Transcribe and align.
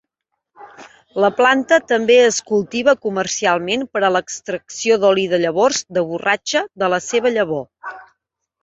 La 1.23 1.29
planta 1.39 1.77
també 1.91 2.15
es 2.21 2.39
cultiva 2.53 2.97
comercialment 3.05 3.85
per 3.93 4.03
a 4.03 4.11
l'extracció 4.17 5.01
doli 5.07 5.29
de 5.37 5.45
llavors 5.45 5.87
de 5.99 6.09
borratja 6.11 6.69
de 6.85 6.93
la 6.97 7.05
seva 7.13 7.37
llavor. 7.39 7.67